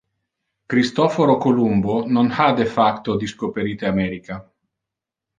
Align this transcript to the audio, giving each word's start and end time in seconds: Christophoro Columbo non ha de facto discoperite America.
Christophoro 0.65 1.35
Columbo 1.43 1.95
non 2.15 2.27
ha 2.35 2.49
de 2.59 2.65
facto 2.75 3.15
discoperite 3.23 3.85
America. 3.93 4.35